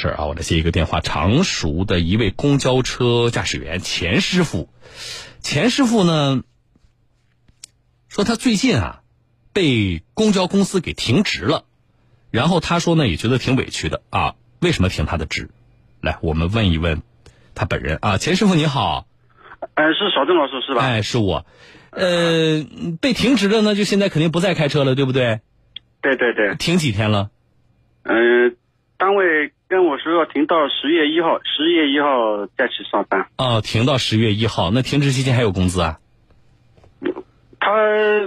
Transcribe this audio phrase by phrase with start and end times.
[0.00, 4.70] 是啊，我来接一个电话，常熟的一位公交车驾驶员钱师傅，
[5.40, 6.42] 钱师傅呢
[8.08, 9.02] 说他最近啊
[9.52, 11.64] 被公交公司给停职了，
[12.30, 15.50] 然后他说呢也觉得挺委屈的啊，为什么停他的职？
[16.00, 17.02] 来，我们问一问
[17.54, 19.06] 他本人啊，钱师傅你好，
[19.74, 20.82] 哎，是小郑老师是吧？
[20.82, 21.44] 哎，是我，
[21.90, 22.64] 呃，
[23.02, 25.40] 被停职了呢，就现在肯定不再开车了，对不对？
[26.00, 27.28] 对对对，停几天了？
[28.04, 28.56] 嗯，
[28.96, 33.28] 单位跟我说要停到十月一号，十月一号再去上班。
[33.38, 35.98] 哦，停到十月一号，那停职期间还有工资啊？
[37.60, 37.70] 他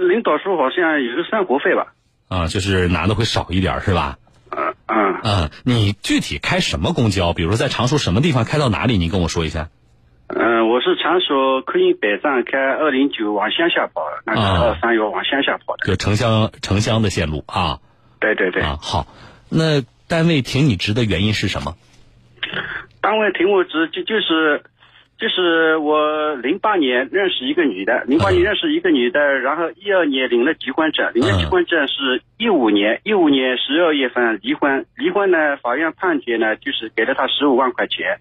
[0.08, 1.92] 领导说好像有个生活费吧？
[2.28, 4.16] 啊，就是拿的会少一点是吧？
[4.56, 7.34] 嗯嗯嗯，你具体开什么公交？
[7.34, 8.96] 比如在常熟什么地方开到哪里？
[8.96, 9.68] 你跟我说一下。
[10.28, 15.86] 嗯，我是常熟客运北站开二零九往乡下跑，那个啊二三幺往乡下跑的。
[15.86, 17.80] 就城乡城乡的线路啊
[18.18, 19.06] 对对对，啊，好，
[19.50, 21.76] 那单位停你职的原因是什么？
[23.00, 24.62] 单位停我职就就是。
[25.16, 38.18] 就是我零八年认识一个女的，零八年认识一个女的，然后一二年领了结婚证，领了结婚证是一五年，一五年十二月份离婚，离婚呢，法院判决呢，就是给了她十五万块钱，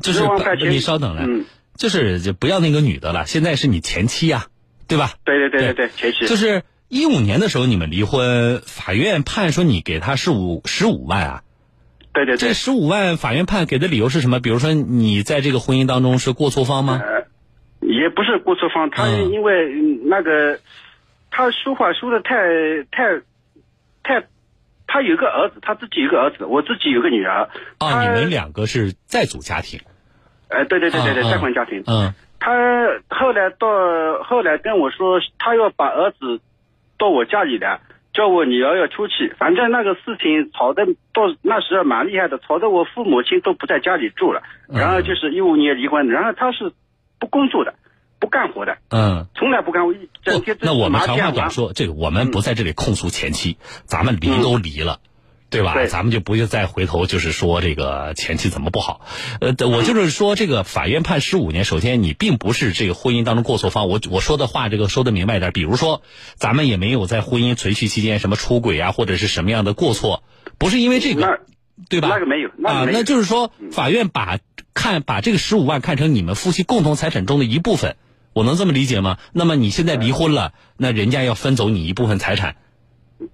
[0.00, 1.44] 就是10万块钱你稍等来，嗯，
[1.78, 4.46] 就是就不要那个女的了，现在是你前妻呀、
[4.88, 5.12] 对吧？
[5.24, 6.64] 对对对对对，前妻，就是
[6.94, 11.42] 一五年的时候你们离婚，法院判说你给他十五十五万啊，
[12.12, 12.50] 对对对。
[12.50, 14.38] 这，十五万法院判给的理由是什么？
[14.38, 17.02] 比如说你在这个婚姻当中是过错方吗？
[17.02, 17.26] 呃，
[17.80, 19.32] 也不是过错方，他嗯。
[19.32, 20.60] 因为嗯那个，
[21.32, 22.36] 他说话说的太
[22.92, 23.18] 太
[24.04, 24.28] 太，
[24.86, 29.80] 他有个儿子，他自己有个儿子，我自己有个女儿，啊，你们两个是再组家庭，
[30.46, 32.14] 呃，对对对对对，再婚家庭，嗯。
[32.38, 32.52] 他
[33.08, 33.66] 后来到
[34.22, 36.40] 后来跟我说，他要把儿子
[36.98, 37.80] 到我家里来，
[38.12, 39.34] 叫我女儿要出去。
[39.38, 44.42] 反正那个事情吵的到那时候蛮厉害的，吵得我父母亲都不在家里住了。
[44.68, 46.72] 嗯然后就是一五年离婚，然后他是
[47.18, 47.74] 不工作的，
[48.18, 49.26] 不干活的，嗯。
[49.34, 51.30] 从来不干活，一整不天，那我们长话。
[51.30, 55.00] 短说，这个我们不在这里控诉前妻，咱们离都离了。
[55.54, 55.74] 对吧？
[55.74, 59.06] 对咱们就不用再回头，就是说这个前妻怎么不好。
[59.40, 63.88] 呃，我就是说，这个法院判十五年，首先你并不是这个婚姻当中过错方。
[63.88, 65.52] 我我说的话，这个说的明白一点。
[65.52, 66.02] 比如说，
[66.36, 70.24] 咱们也没有在婚姻存续期间什么出轨啊，或者是什么样的过错，
[70.58, 71.40] 不是因为这个，
[71.88, 72.08] 对吧？
[72.08, 72.84] 那个没有，啊。
[72.90, 74.38] 那就是说，法院把
[74.74, 77.96] 看把这个十五万看成你们夫妻共同财产中的一部分，
[78.32, 79.18] 我能这么理解吗？
[79.32, 82.56] 那么你现在离婚了，那人家要分走你一部分财产，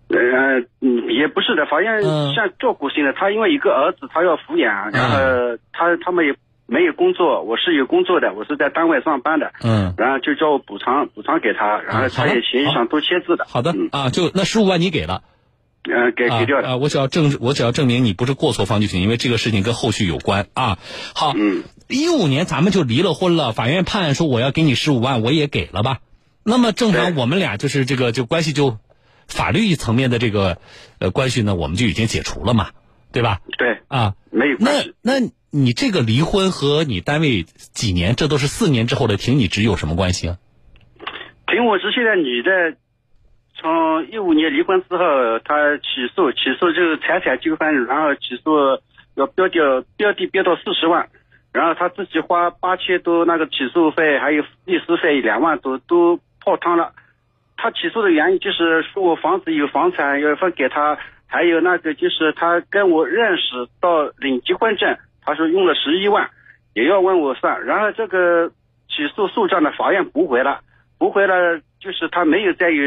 [0.09, 6.35] 呃，嗯，也不是的，法院嗯像照顾性的，他因为一个儿子，他要抚养，然后他他们也
[6.67, 9.95] 没有工作，我是有工作的，我是在单位上班的，嗯。
[9.97, 13.47] 然后就叫我补偿补偿给他，然后他也协议上都签字的。
[13.49, 15.23] 好的嗯啊，就那十五万你给了，
[15.89, 16.69] 嗯，给给掉了。
[16.69, 20.79] 啊啊，我只要证我只要证明你不是过错方就行，因为这个事情跟后续有关啊。
[21.15, 25.99] 好，嗯，一五年咱们就离了婚了，法院判说我要给你十五万，我也给了吧。
[26.45, 28.79] 那么正常我们俩就是这个就关系就
[29.31, 30.59] 法律层面的这个
[30.99, 32.71] 呃关系呢，我们就已经解除了嘛，
[33.13, 33.41] 对吧？
[33.57, 34.95] 对，啊，没有关那系。
[35.03, 35.13] 那
[35.51, 40.37] 你这个离婚和你单位几年，这都是四年之后的停你职有什么关系啊？
[41.47, 42.77] 停我职现在你在，
[43.61, 48.81] 从一五年离婚之后，他起诉起诉就是财产纠纷，然后起诉
[49.15, 51.09] 要标掉标的标到四十万，
[51.53, 56.93] 然后他自己花八千多那个起诉费，还有律师费两万多都泡汤了。
[57.63, 66.31] 她起诉的原因就是说我房子有房产要分给他，还有那个就是他跟我认识到领结婚证，他说用了十一万，
[66.73, 68.49] 也要问我算，然后这个
[68.89, 70.61] 起诉诉状的法院驳回了。
[70.97, 72.83] 驳回了，就是他没有再有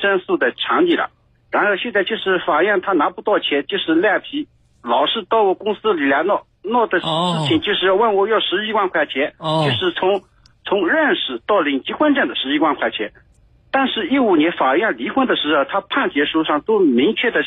[0.00, 1.08] 申诉的权利了。
[1.50, 4.46] 然后现在就是法院他拿不到钱，就是赖皮，
[4.82, 7.06] 老是到我公司里来闹闹的事
[7.48, 10.20] 情，就是要问我要十一万块钱，哦就是从
[10.66, 13.10] 从认识到领结婚证的十一万块钱。
[13.78, 17.38] 但是，一五年法院离婚的时候，他判决书上都明确的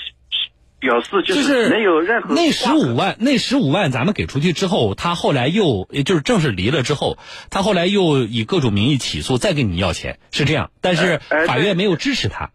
[0.79, 7.17] 表示，就就是没有任何那十五万，那十五万咱们给出去之后，他后来又也就是正式离了之后，
[7.49, 10.71] 他后来又以各种名义起诉，再跟你要钱，是这样。
[10.79, 12.51] 但是法院没有支持他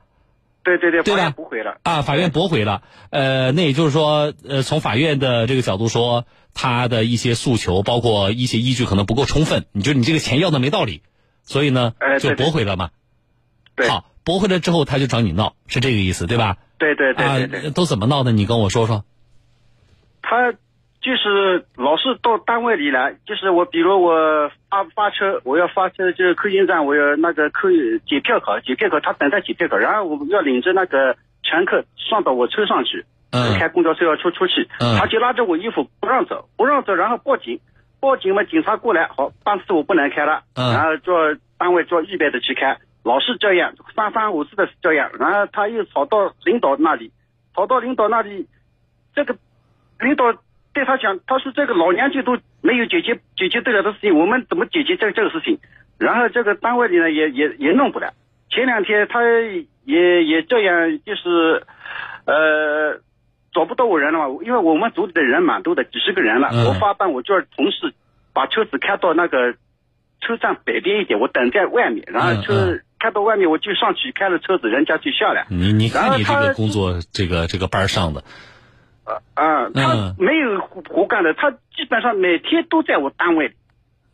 [0.64, 1.76] 对对对，对吧法院驳回了。
[1.82, 2.80] 啊，法院驳回了。
[3.10, 6.24] 呃，那也就是说，呃，从法院的这个角度说，
[6.54, 11.02] 他的一些诉求，包括一些依据可能不够充分，你就你这个钱要的没道理，
[11.42, 12.88] 所以呢就驳回了嘛。
[12.88, 13.05] 对
[13.88, 16.56] 好，驳回来之后他就找你闹，是这个意思对吧？
[16.78, 17.68] 对对对对对。
[17.68, 18.32] 啊，都怎么闹的？
[18.32, 19.04] 你跟我说说。
[20.22, 27.68] 他就是老是到单位里来，就是我，比如我发发车，我要发车，就是客运站，我要那个客
[28.08, 37.60] 检票口，检票口他等待检票口，然后我要领着那个乘客上到我车上去，嗯开公交车要出出去，嗯他就拉着我衣服不让走，不让走，然后报警，
[38.00, 47.12] 报警嘛，警察过来，好，班次我不能开了，嗯然后做单位做预备的去开，老是这样，三番五次的这样，然后他又吵到领导那里，
[47.54, 48.48] 吵到领导那里，
[49.14, 49.36] 这个
[50.00, 50.24] 领导
[50.74, 55.60] 对他讲，他说这个老娘舅都没有解决解决得了的事情，我们怎么解决这这个事情？
[55.98, 58.12] 然后这个单位里呢也也也弄不了。
[58.50, 59.22] 前两天他
[59.84, 61.64] 也也这样，就是
[62.26, 63.00] 呃
[63.52, 66.48] 找不到我人了嘛，因为我们组里的人蛮多的，几十个人了。
[66.68, 67.94] 我发班，我叫同事
[68.34, 69.54] 把车子开到那个
[70.20, 75.46] 车站北边一点，我等在外面，然后车、开到外面，我就上去开了车子，人家就下来。
[75.50, 78.24] 你你看你这个工作这个这个班儿上的，
[79.04, 83.54] 啊、啊，他嗯没有活活干的，他基本上每天都在我单位，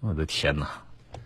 [0.01, 0.67] 我的天哪！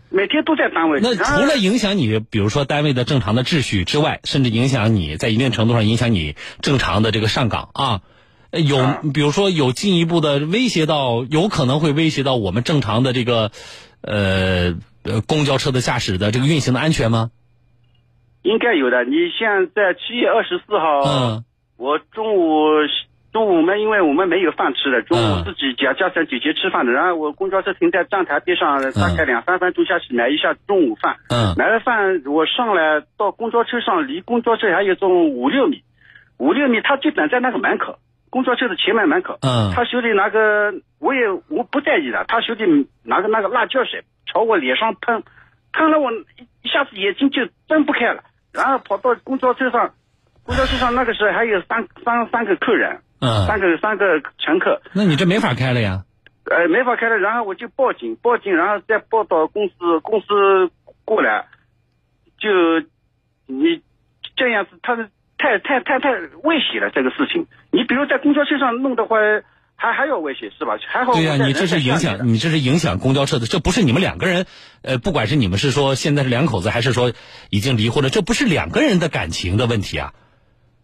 [0.08, 1.00] 每天都在单位。
[1.02, 8.02] 那除了影响你，比如说单位的正常的秩序之外，甚至影响你在一定程度上影响你正常的这个上岗啊，
[8.50, 13.50] 呃有啊比如说有进一步的威胁到，有可能会威胁到我们正常的这个
[14.00, 17.32] 呃呃公交车的驾驶的这个运行的安全吗？
[18.46, 19.04] 应该有的。
[19.04, 21.44] 你现在七月二十四号，嗯
[21.76, 22.70] 我中午
[23.32, 26.92] 中午我们因为我们没有饭吃的，中嗯午自己家家常解决吃饭的。
[26.92, 31.16] 然后我公交车停在站台边上，大概两三分钟下去买一下中午饭。
[31.28, 35.82] 嗯买了饭，我上来到公交车上，离公交车还有种五六米，
[36.38, 37.98] 五六米，他就等在那个门口，
[38.30, 39.38] 公交车的前面门口。
[39.42, 44.02] 嗯他手里拿个，我也我不在意的，他手里拿个那个辣椒水
[44.32, 45.22] 朝我脸上喷，
[45.74, 48.22] 喷了我一一下子眼睛就睁不开了，
[48.56, 49.92] 然后跑到公交车上，
[50.44, 56.02] 公交车上那个时候还有三三三个客人，嗯三嗯，个三个乘客，那你这没法开了呀。
[56.48, 60.26] 呃，没法开了，然后我就报警，报警，然后再报到公司，公司
[61.04, 61.46] 过来，
[62.38, 62.48] 就
[63.46, 63.82] 你
[64.36, 65.08] 这样子，他是
[65.38, 66.10] 太太太太
[66.44, 67.46] 危险了这个事情。
[67.72, 69.18] 你比如在公交车上弄的话，
[69.76, 70.78] 还还有危险是吧？
[70.88, 74.46] 还好对呀、你这是影响，你这是影响公交车的，这不是你们两个人，
[74.82, 77.12] 呃，不管是你们是说现在是两口子，还是说
[77.50, 80.14] 已经离婚了，这不是两个人的感情的问题啊，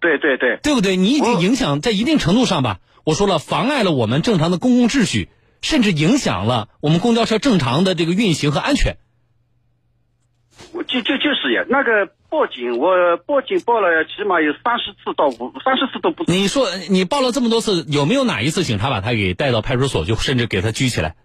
[0.00, 0.96] 对对对，对不对？
[0.96, 5.30] 你已经影响在一定程度上吧，我说了，妨碍了我们正常的公共秩序，
[5.62, 8.98] 甚至影响了我们公交车正常的这个运行和安全。
[10.72, 16.24] 我就就就是呀，那个报警，我报警报了起码有三十次到五三十次都不。
[16.26, 21.16] 你说你报了这么多次，有没有哪一次警察把他给带到派出所，就甚至给他拘起来？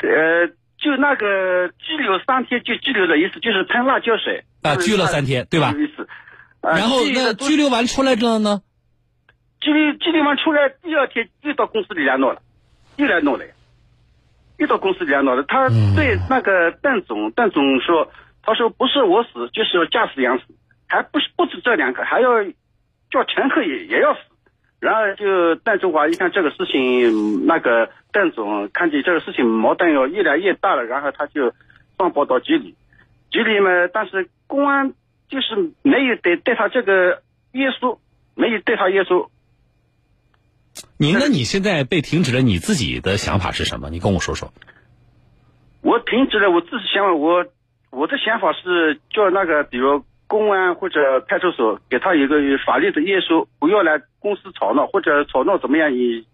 [0.00, 0.48] 呃，
[0.78, 6.08] 就那个拘留三天就拘留了一次，就是喷辣椒水啊拘了三天对吧一次。
[6.60, 8.62] 呃然后那拘留完出来之后呢？
[9.60, 12.42] 拘留拘留完出来，第二天又到公司里来闹了，
[12.96, 13.52] 又来闹了呀，
[14.58, 15.44] 又到公司里来闹了。
[15.48, 18.10] 他嗯对那个邓总，邓总说，
[18.48, 20.44] 他说不是我死，就是驾驶员死，
[20.86, 22.44] 还不是不止这两个，还要
[23.10, 24.20] 叫乘客也也要死。
[24.80, 31.52] 然后就邓中华一看这个事情，那个邓总看见这个事情矛盾要越来越大了，然后他就
[31.98, 32.74] 上报到局里，
[33.28, 34.94] 局里嘛，但是公安
[35.28, 37.22] 就是没有对对他这个
[37.52, 38.00] 约束，
[38.34, 39.30] 没有对他约束，
[40.96, 43.90] 你那你现在被停职了，你自己的想法是什么？
[43.90, 44.54] 你跟我说说。
[45.80, 47.44] 我停止了，我自己想法，我
[47.90, 52.36] 我的想法是叫那个，比如公安或者派出所给他一个
[52.66, 56.24] 法律的约束，不要来公司吵闹，或者吵闹怎么样你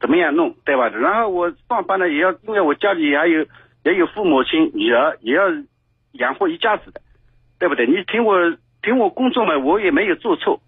[0.00, 0.88] 怎么样弄，对吧？
[0.88, 3.46] 然后我上班呢也要，因为我家里还有
[3.84, 5.44] 也有父母亲、女儿，也要
[6.12, 7.00] 养活一家子的，
[7.58, 7.86] 对不对？
[7.86, 8.36] 你听我
[8.82, 10.60] 听我工作嘛，我也没有做错。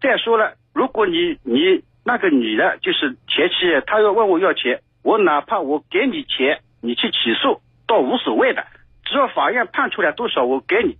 [0.00, 8.64] 再说了，如果你你那个女的，就是前妻，她要问我要钱，我哪怕我给你钱，你去起诉，倒无所谓的，
[9.12, 10.96] 只要法院判出来多少，我给你，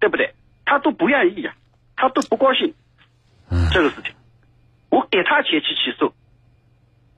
[0.00, 0.34] 对不对？
[0.66, 1.54] 他都不愿意呀、
[1.96, 2.74] 他都不高兴，
[3.70, 4.12] 这个事情，
[4.90, 6.12] 我给他钱去起诉，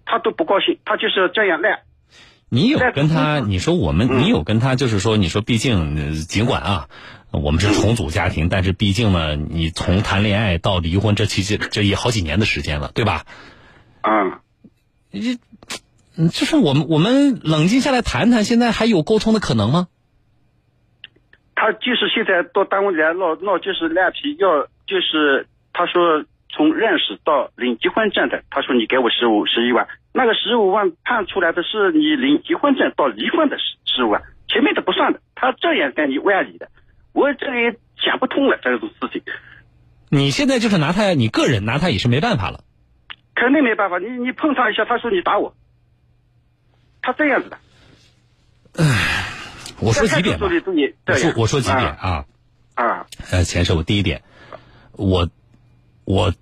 [0.05, 1.83] 他都不高兴，他就是这样赖。
[2.49, 6.88] 你有跟他，你说我们，嗯你有跟他，就是说，你说，毕竟呃尽管啊，
[7.31, 13.25] 我们是重组家庭，但是毕竟呢，你从谈恋爱到离婚，这期间这也好几年的时间了，对吧？
[14.02, 14.40] 嗯，
[15.12, 15.38] 这，
[16.16, 19.88] 嗯，就是我们我们冷静下来谈谈，现在还有沟通的可能吗？
[21.66, 33.64] 他就是现在到单位来闹闹，就是赖皮要，就是他说从认识到领结婚证的，他说你给我十五十一万，那个十五万判出来的是你领结婚证到离婚的十
[33.96, 36.68] 十五万，前面的不算的，他这样跟你歪理的，
[37.12, 39.20] 我这个也想不通了这种事情，
[40.08, 42.61] 你现在就是拿他，你个人拿他也是没办法了。
[43.35, 45.52] 肯定没办法，你你碰他一下，他说你打我，
[47.02, 47.58] 他这样子的，
[49.80, 50.49] 我说几点吧。
[51.06, 51.97] 我，说我说几点啊。
[51.99, 52.26] 啊？
[52.75, 54.23] 啊，呃，钱师傅，第一点，
[54.92, 55.30] 我
[56.04, 56.35] 我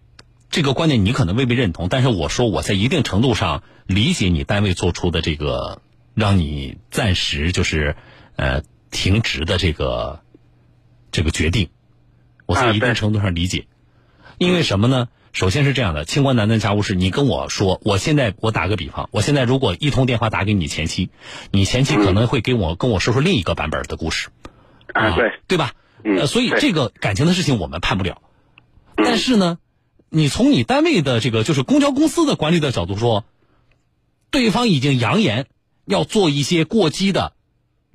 [0.50, 5.80] 这个观点你可能未必认同，但是我说我在一定程度上理解你单位做出的这个
[6.12, 7.94] 让你暂时就是
[8.34, 10.22] 呃停职的这个
[11.12, 11.70] 这个决定，
[12.46, 13.66] 我在一定程度上理解，
[14.38, 15.08] 因为什么呢？
[15.32, 16.94] 首先是这样的，清官难断家务事。
[16.94, 21.10] 你跟我说，我现在我打个比方，我现在如果一通电话打给你前妻，
[21.50, 24.28] 你前妻可能会给我跟我说说另一个版本的故事，
[24.92, 25.72] 啊，对，对吧？
[26.04, 28.22] 嗯，所以这个感情的事情我们判不了。
[28.94, 29.58] 但是呢，
[30.08, 33.24] 你从你单位的这个就是公交公司的管理的角度说，
[34.30, 35.46] 对方已经扬言
[35.84, 37.32] 要做一些过激的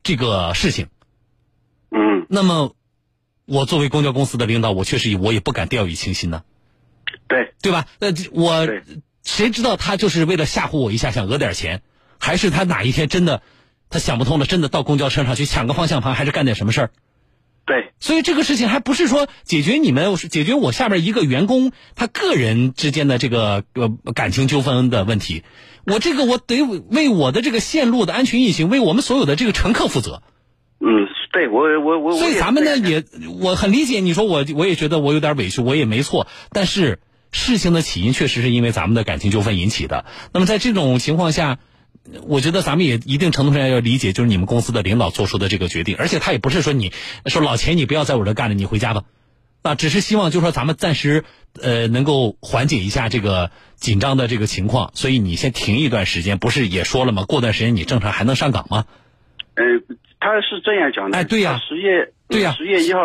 [0.03, 0.87] 这个事情，
[1.89, 2.75] 嗯，那么
[3.49, 6.43] 我作为公交公司的领导，我确实我也不敢掉以轻心呢。
[7.27, 7.85] 对对吧？
[7.99, 8.67] 那我
[9.23, 11.81] 谁知道他就是为了吓唬我一下，想讹点钱，
[12.19, 13.41] 还是他哪一天真的
[13.89, 16.91] 他想不通了，真的到公交车上去抢个方向盘，还是干点什么事儿？
[17.65, 25.43] 对，所以这个事情还不是说解决你们，解决我下边一个员工他个人之间的这个呃感情纠纷的问题，
[25.85, 30.23] 我这个我得为我的这个线路的安全运行，为我们所有的这个乘客负责。
[30.79, 33.03] 嗯，对我我我，所以咱们呢也
[33.41, 36.99] 我很理解，你说我我也觉得我有点委屈，我也没错，但是。
[37.31, 40.03] 事情的起因确实是因为咱们的感情纠纷引起的。
[40.33, 41.59] 那么在这种情况下，
[42.23, 45.95] 我觉得咱们也一定程度上要理解，就是你们公司的领导做出的这个决定。
[45.95, 46.91] 而且他也不是说你
[47.27, 49.03] 说老钱你不要在我这干了，你回家吧，
[49.61, 51.23] 啊，只是希望就是说咱们暂时
[51.61, 54.89] 呃能够缓解一下这个紧张的这个情况。
[54.95, 57.25] 所以你先停一段时间，不是也说了吗？
[57.25, 58.85] 过段时间你正常还能上岗吗？
[59.53, 59.63] 呃，
[60.19, 61.17] 他是这样讲的。
[61.17, 62.99] 哎，对呀，十月对呀，十月一号。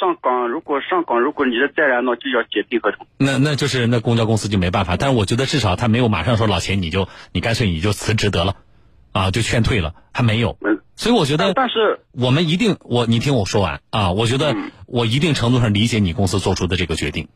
[0.00, 3.04] 上岗，如果上岗，如果你的再来，那就要解聘合同。
[3.16, 4.96] 那那就是那公交公司就没办法。
[4.96, 8.54] 但是我觉得至少他没有马上说老钱你就你干脆你就辞职得了，
[9.10, 10.56] 啊，就劝退了，还没有。
[10.60, 10.78] 嗯。
[10.94, 14.54] 所以我觉得，但是我们一定我你听我说完啊，我觉得
[14.86, 17.26] 我一定程度上理解你公司做出的这个决定。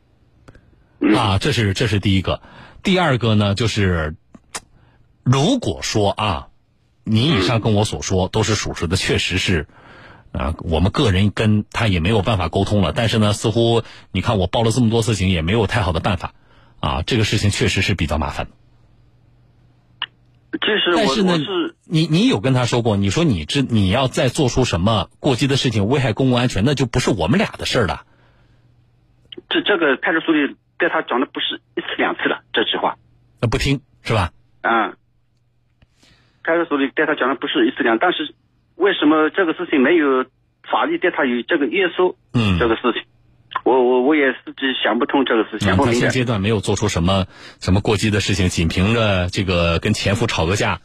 [1.13, 2.41] 啊，这是这是第一个，
[2.81, 4.15] 第二个呢就是，
[5.23, 6.47] 如果说啊，
[7.03, 9.67] 你以上跟我所说都是属实的，确实是。
[10.31, 12.91] 啊，我们个人跟他也没有办法沟通了。
[12.91, 16.33] 但是呢，似乎你看我报了这么多次警，也没有太好的办法。
[16.79, 18.47] 啊，这个事情确实是比较麻烦。
[20.53, 21.37] 这是但是呢，
[21.85, 28.05] 你你有跟他说过，你说你这你要再做出什么过激的事情，危害公共安全，那就不是我们俩的事儿了。
[29.49, 32.97] 这这个派出所里对他讲的不是一次两次了，这句话。
[33.39, 34.31] 那不听是吧？
[34.61, 34.95] 啊，
[36.43, 38.33] 派出所里对他讲的不是一次两，但是。
[38.75, 40.25] 为什么这个事情没有
[40.63, 42.17] 法律对他有这个约束？
[42.33, 43.03] 嗯，这个事情，
[43.63, 45.77] 我我我也自己想不通这个事情。
[45.77, 47.27] 他现阶段没有做出什么
[47.61, 50.81] 什么过激的事情，仅凭着这个跟前夫吵个架，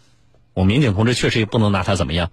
[0.52, 2.30] 我民警同志确实也不能拿他怎么样。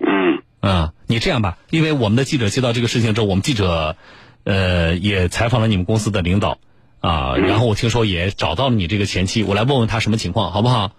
[0.00, 3.96] 嗯啊，你这样吧，因为我们的记者接到这个事情之后，我们记者
[4.44, 6.58] 呃也采访了你们公司的领导
[7.00, 10.92] 啊，然后我听说也找到了你这个前妻，我来问问他什么情况，好不好？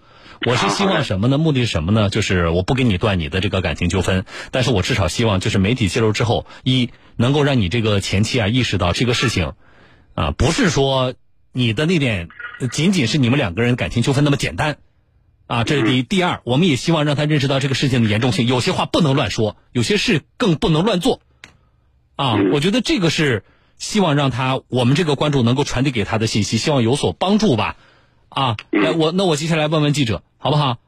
[0.46, 1.36] 我是希望什么呢？
[1.36, 2.08] 目的是什么呢？
[2.08, 9.52] 就是我不跟你断你的这个感情纠纷，但是我至少希望就是媒体介入之后，一能够让你这个前妻啊意识到这个事情，
[10.14, 11.12] 啊不是说
[11.52, 12.28] 你的那点
[12.72, 14.78] 仅仅是你们两个人感情纠纷那么简单，
[15.46, 16.02] 啊这是第一。
[16.02, 21.20] 第二，我们也希望让他认识到这个事情的严重性，有些话不能乱说，有些事更不能乱做，
[22.16, 23.44] 啊，我觉得这个是
[23.76, 27.76] 希望让他我们这个关注能够传递给他的信息，希望有所帮助吧。
[28.30, 30.78] 啊，来我那我接下来问问记者，好不好？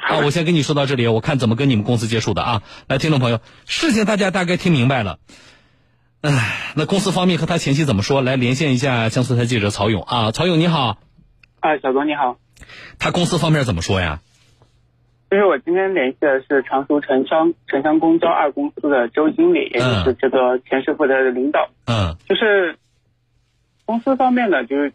[0.00, 2.62] 好，我先跟你说到这里，我看怎么跟你们公司接触的啊。
[2.86, 5.18] 来，听众朋友，事情大家大概听明白了。
[6.20, 8.20] 唉，那公司方面和他前妻怎么说？
[8.20, 10.98] 来连线一下江苏台记者曹勇啊，曹勇你好。
[11.60, 12.36] 哎，小东你好。
[12.98, 14.20] 他公司方面怎么说呀？
[15.28, 21.68] 就是我今天联系的是常熟城乡城乡公交二公司的周经理，也就是这个钱师傅的领导。
[21.86, 22.16] 嗯。
[22.28, 22.78] 就是
[23.86, 24.92] 公司方面呢，就是。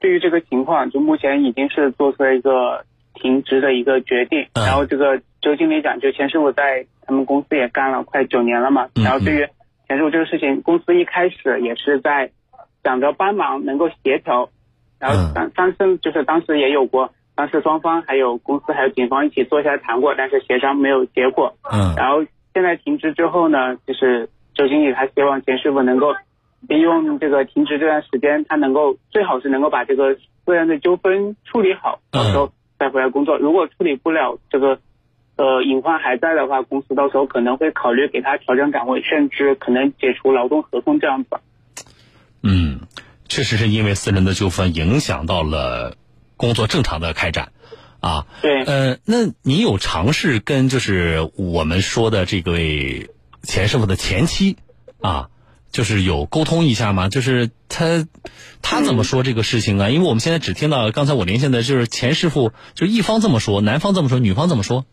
[0.00, 4.46] 对于这个情况，就目前已经是做出了一个停职的一个决定。
[4.54, 8.88] 然后这个周经理讲，就钱师傅在他们公司也干了快九年了嘛。
[8.94, 9.48] 然后对于
[9.86, 12.30] 钱师傅这个事情，公司一开始也是在
[12.84, 14.50] 想着帮忙能够协调。
[14.98, 21.54] 然后当当时就是当时也有过，当时双方还有公司还有警方一起坐下来谈过，但是协商没有结果。
[21.72, 21.94] 嗯。
[21.96, 22.24] 然后
[22.54, 26.14] 现在停职之后呢，就是周经理他希望钱师傅能够。
[26.66, 33.38] 利用这个停职这段时间，他能够最好是能够把这个个人的纠纷处理好，到时候再回来工作。
[33.38, 34.80] 如果处理不了，这个
[35.36, 41.30] 呃隐患还在的话，公司到时候可能会考虑给他调整岗位，甚至可能解除劳动合同这样子。
[42.42, 42.80] 嗯，
[43.28, 45.96] 确实是因为私人的纠纷影响到了
[46.36, 47.52] 工作正常的开展
[48.00, 48.26] 啊。
[48.42, 48.64] 对。
[48.64, 53.10] 呃，那你有尝试跟就是我们说的这位
[53.42, 54.56] 钱师傅的前妻
[55.00, 55.30] 啊？
[55.70, 57.08] 就是有沟通一下吗？
[57.08, 58.06] 就是他
[58.62, 59.90] 他怎么说这个事情啊？
[59.90, 64.84] 因为我们现在只听到刚才我连线的就是钱师傅，就一方这么说，男方这么说，女方怎么说？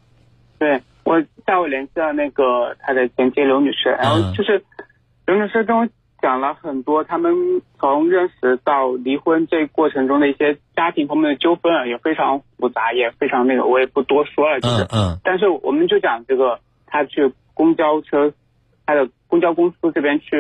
[0.60, 4.64] 对我下午联系了那个他的前妻刘女士，然后就是
[5.26, 5.88] 刘女士跟我
[6.22, 7.34] 讲了很多他们
[7.80, 18.34] 从认识到离婚这过程中的一些家庭方面的纠纷啊，也非常复杂，也非常那个，我也不多说了，就是，嗯但是我们就讲这个他去公交车，
[18.86, 20.36] 他的公交公司这边去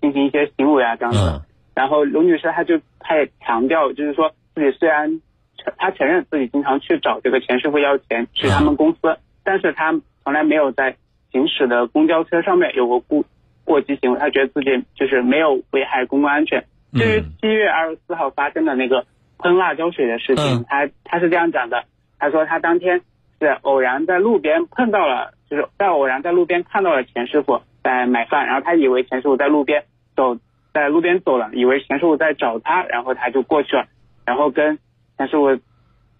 [0.00, 1.40] 进行一些行为啊这样子，嗯。
[1.74, 5.20] 然后刘女士她就她也强调，就是说自己虽然
[5.56, 9.92] 承她承认自己经常去找这个钱师傅要钱去他们公司，但是她
[10.24, 10.96] 从来没有在
[11.32, 13.24] 行驶的公交车上面有过过
[13.64, 16.64] 过激行为，她觉得自己就是没有危害公共安全。
[16.92, 17.32] 至于嗯。
[17.40, 19.06] 七月二十四号发生的那个
[19.38, 21.84] 喷辣椒水的事情嗯，她她是这样讲的，
[22.18, 23.00] 她说她当天
[23.40, 30.38] 是偶然在路边碰到了，就是在偶然在路边看到了钱师傅在买饭，然后他以为钱师傅在路边走
[30.72, 33.86] 在路边走了，以为钱师傅在找他，然后他就过去了，
[34.24, 34.78] 然后跟
[35.18, 35.60] 钱师傅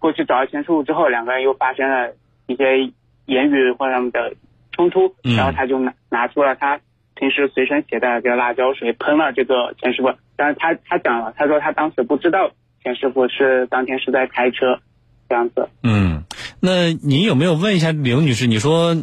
[0.00, 2.12] 过去找到钱师傅之后，两个人又发生了
[2.46, 2.92] 一些
[3.26, 4.34] 言语或者什么的
[4.72, 6.80] 冲突，嗯然后他就拿拿出了他
[7.14, 12.50] 平时随身携带的这个辣椒水喷了这个钱师傅，但是他他讲了，他说他当时不知道
[12.82, 14.80] 钱师傅是当天是在开车，
[15.28, 15.68] 这样子。
[15.82, 16.24] 嗯，
[16.60, 18.46] 那你有没有问一下刘女士？
[18.46, 18.96] 你说，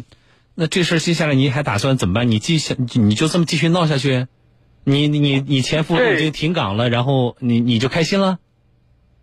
[0.60, 2.28] 那这事儿接下来你还打算怎么办？
[2.28, 4.26] 你继续你就这么继续闹下去？
[4.82, 8.40] 你你你前夫都已经停岗了，然后你你就开心了？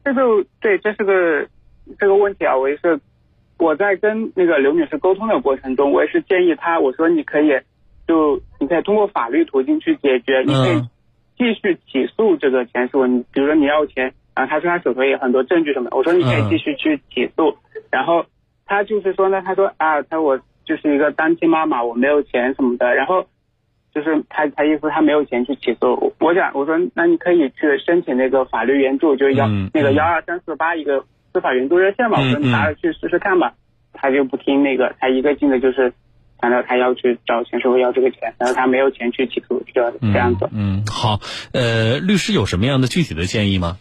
[0.06, 1.50] 这就对，这是个
[2.00, 3.02] 这个问题啊，我也是
[3.58, 7.50] 我在跟那个刘女士沟通的过程中，我也是建议她，我说你可以
[8.08, 10.90] 就你可以通过法律途径去解决，你可以嗯
[11.38, 17.58] 继续起诉这个钱师傅，你比如说你要钱，然后他说他手头也有很多证据什么的，我说你可以继续去起诉，
[17.92, 18.26] 然后
[18.66, 23.28] 他就是说呢，他说啊，他我就是一个单亲妈妈，我没有钱什么的，然后。
[23.96, 25.94] 就是他，他意思他没有钱去起诉。
[25.94, 32.20] 我我想我说，那你可以去申请那个法律援助，就是幺、嗯那个嗯幺二三四八一个司法援助热线嘛。
[32.20, 33.54] 我说嗯你拿着去试试看吧。
[33.94, 35.94] 他就不听那个，他一个劲的就是
[36.42, 40.50] 强调他要去找钱社会要这个钱，然后他没有钱去起诉，这这样子。
[40.52, 41.22] 嗯，好，
[41.54, 43.78] 呃，律师有什么样的具体的建议吗？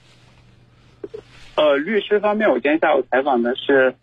[1.56, 3.96] 呃，律师方面，我今天下午采访的是，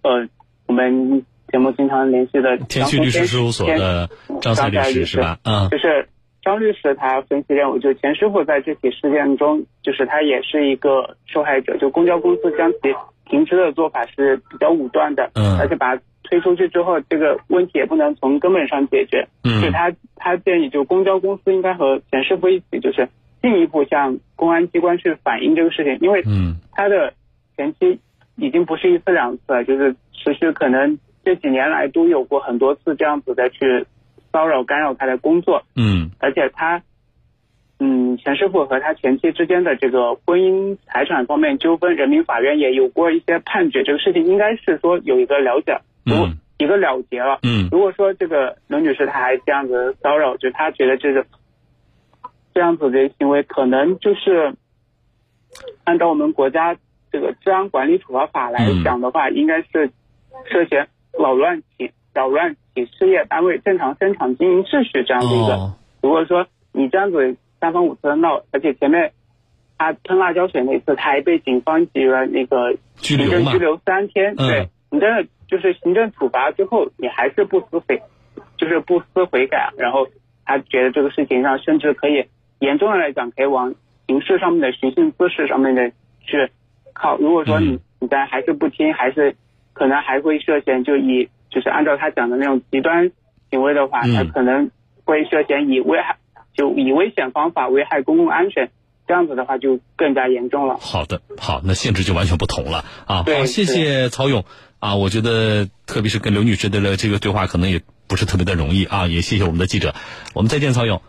[0.00, 0.26] 呃，
[0.66, 4.08] 我们节目经常联系的天旭律师事务所的
[4.40, 5.38] 张赛律师是吧？
[5.44, 5.68] 嗯。
[5.70, 6.08] 就是
[6.42, 12.94] 张律师他分析认为，就钱师傅在这起事件中，就是他也是一个受害者，就公交公司将其
[13.28, 15.58] 停职的做法是比较武断的，嗯。
[15.58, 19.60] 而且把他推出去之后，这个问题也不能从根本上解决，嗯。
[19.60, 23.08] 所以他他建议就公交公司应该和钱师傅一起，就是
[23.40, 26.56] 进一步向公安机关去反映这个事情，因为嗯。
[26.72, 27.12] 他的
[27.56, 27.98] 前期
[28.36, 33.86] 已经不是一次两次了，就是持续可能这几年来都有过很多次这样子的去
[34.32, 36.10] 骚扰干扰他的工作，嗯。
[36.18, 36.82] 而且他，
[37.78, 46.38] 嗯，钱师傅和他前妻之间的这个婚姻财产方面纠纷，人民法院也有过一些判决，这个事情应该是说有一个了解，嗯。
[46.58, 47.38] 一个了结了。
[47.44, 47.68] 嗯。
[47.70, 51.24] 如果说这个刘女士她还这样子骚扰，就她觉得这个
[52.52, 54.52] 这样子的行为，可能就是
[55.84, 56.76] 按照我们国家
[57.12, 59.92] 这个治安管理处罚法来讲的话，应该是
[60.50, 65.54] 涉嫌扰乱企扰乱企事业单位正常生产经营秩序这样的一个。
[65.54, 69.12] 哦如果说你这样子三番五次的闹，而且前面
[69.76, 74.32] 他喷辣椒水那次，他还被警方给予了那个行政拘留三天。
[74.38, 78.00] 嗯对你真的就是行政处罚之后，你还是不思悔，
[78.56, 80.06] 就是不思悔改，然后
[80.46, 82.24] 他觉得这个事情上甚至可以
[82.60, 83.74] 严重的来讲，可以往
[84.06, 85.90] 刑事上面的寻衅滋事上面的
[86.20, 86.48] 去
[86.92, 87.16] 靠。
[87.18, 89.34] 如果说你、嗯你在还是不听，还是
[89.78, 93.10] 可能还会涉嫌就以就是按照他讲的那种极端
[93.50, 94.70] 行为的话，嗯他可能
[95.04, 96.16] 会涉嫌以危害
[96.54, 98.70] 就以危险方法危害公共安全，
[99.06, 100.76] 这样子的话就更加严重了。
[100.78, 103.22] 好的，好，那性质就完全不同了啊。
[103.22, 104.44] 好，谢谢曹勇
[104.80, 109.06] 啊，我觉得特别是跟刘女士的这个对话，可能也不是特别的容易啊。
[109.06, 109.94] 也谢谢我们的记者，
[110.34, 111.00] 我们再见，曹勇。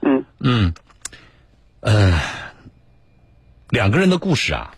[0.00, 0.74] 嗯嗯，
[1.80, 2.18] 呃，
[3.68, 4.74] 两个人的故事啊，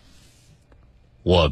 [1.23, 1.51] 我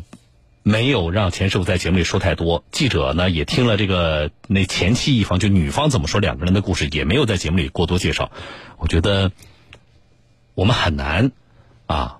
[0.63, 2.63] 没有让钱师傅在节目里说太多。
[2.71, 8.31] 记者呢也听了这个那前妻一方就女方怎么说两个人的故事，也没有在节目里过多介绍。
[8.77, 9.31] 我觉得
[10.55, 11.31] 我们很难
[11.85, 12.19] 啊，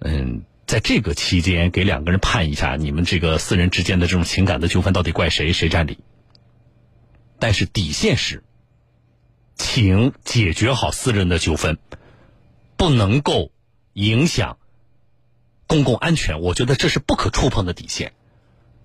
[0.00, 5.98] 嗯，在这个期间给两个人判一下，你们这个私人之间的这种情感的纠纷到底怪谁，谁占理？
[7.38, 8.44] 但是底线是，
[9.56, 11.78] 请解决好私人的纠纷，
[12.76, 13.50] 不能够
[13.94, 14.58] 影响
[15.66, 16.40] 公共安全。
[16.40, 18.12] 我觉得这是不可触碰的底线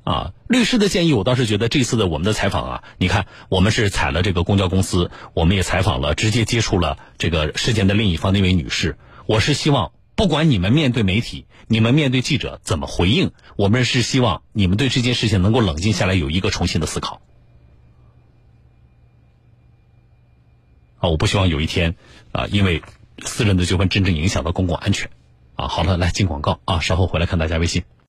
[0.04, 8.98] 啊，律师的建议，我倒是觉得这次的我们的采访啊，你看，我们是采了这个公交公司，我们也采访了，直接接触了这个事件的另一方那位女士。
[9.26, 17.22] 我是希望，不管你们面对媒体，你们面对记者怎么回应，我们是希望你们对这件事情能够冷静下来，有一个重新的思考。
[21.00, 21.96] 啊，我不希望有一天
[22.32, 22.82] 啊，因为
[23.26, 25.10] 私人的纠纷真正影响到公共安全。
[25.58, 27.84] 啊，好了，来进广告啊，稍后回来看大家微信。